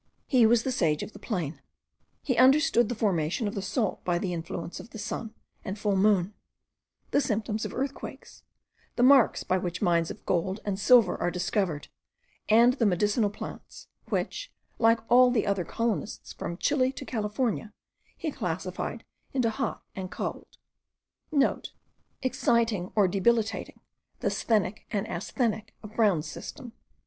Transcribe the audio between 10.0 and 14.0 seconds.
of gold and silver are discovered, and the medicinal plants,